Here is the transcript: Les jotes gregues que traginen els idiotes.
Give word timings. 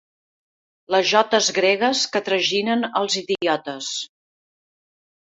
Les 0.95 1.05
jotes 1.09 1.51
gregues 1.59 2.03
que 2.17 2.23
traginen 2.31 2.85
els 3.03 3.21
idiotes. 3.25 3.95